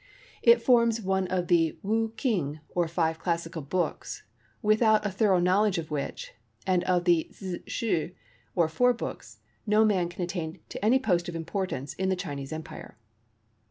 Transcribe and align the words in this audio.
It 0.41 0.63
forms 0.63 0.99
one 0.99 1.27
of 1.27 1.47
the 1.47 1.77
Woo 1.83 2.09
King 2.17 2.59
or 2.69 2.87
Five 2.87 3.19
Classical 3.19 3.61
Books, 3.61 4.23
without 4.63 5.05
a 5.05 5.11
thorough 5.11 5.37
knowledge 5.39 5.77
of 5.77 5.91
which, 5.91 6.33
and 6.65 6.83
of 6.85 7.03
the 7.05 7.29
Sze 7.31 7.61
Shoo 7.67 8.11
or 8.55 8.67
Four 8.67 8.93
Books, 8.93 9.41
no 9.67 9.85
man 9.85 10.09
can 10.09 10.23
attain 10.23 10.57
to 10.69 10.83
any 10.83 10.97
post 10.97 11.29
of 11.29 11.35
importance 11.35 11.93
in 11.93 12.09
the 12.09 12.15
Chinese 12.15 12.51
Empire. 12.51 12.97